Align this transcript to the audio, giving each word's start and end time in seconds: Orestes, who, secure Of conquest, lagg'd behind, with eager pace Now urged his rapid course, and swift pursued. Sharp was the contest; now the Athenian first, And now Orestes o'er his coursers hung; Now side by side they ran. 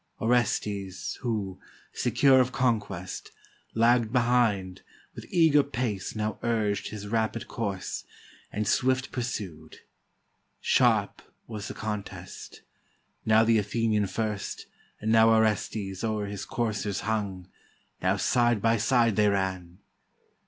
Orestes, 0.19 1.19
who, 1.21 1.59
secure 1.93 2.39
Of 2.41 2.51
conquest, 2.51 3.29
lagg'd 3.75 4.11
behind, 4.11 4.81
with 5.13 5.27
eager 5.29 5.61
pace 5.61 6.15
Now 6.15 6.39
urged 6.41 6.87
his 6.89 7.07
rapid 7.07 7.47
course, 7.47 8.03
and 8.51 8.67
swift 8.67 9.11
pursued. 9.11 9.75
Sharp 10.59 11.21
was 11.45 11.67
the 11.67 11.75
contest; 11.75 12.63
now 13.27 13.43
the 13.43 13.59
Athenian 13.59 14.07
first, 14.07 14.65
And 14.99 15.11
now 15.11 15.29
Orestes 15.29 16.03
o'er 16.03 16.25
his 16.25 16.45
coursers 16.45 17.01
hung; 17.01 17.47
Now 18.01 18.17
side 18.17 18.59
by 18.59 18.77
side 18.77 19.15
they 19.17 19.27
ran. 19.29 19.77